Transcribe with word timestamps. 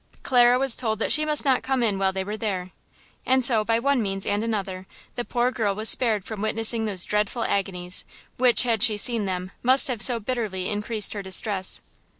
Clara 0.23 0.57
was 0.57 0.75
told 0.75 0.97
that 0.97 1.11
she 1.11 1.25
must 1.27 1.45
not 1.45 1.61
come 1.61 1.83
in 1.83 1.99
while 1.99 2.11
they 2.11 2.23
were 2.23 2.35
there. 2.35 2.71
And 3.23 3.45
so, 3.45 3.63
by 3.63 3.77
one 3.77 4.01
means 4.01 4.25
and 4.25 4.43
another, 4.43 4.87
the 5.13 5.23
poor 5.23 5.51
girl 5.51 5.75
was 5.75 5.89
spared 5.89 6.25
from 6.25 6.41
witnessing 6.41 6.85
those 6.85 7.03
dreadful 7.03 7.43
agonies 7.43 8.03
which, 8.37 8.63
had 8.63 8.81
she 8.81 8.97
seen 8.97 9.25
them, 9.25 9.51
must 9.61 9.89
have 9.89 10.01
so 10.01 10.19
bitterly 10.19 10.67
increased 10.69 11.13
her 11.13 11.21
distress. 11.21 11.81